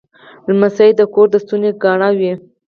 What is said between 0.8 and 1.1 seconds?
د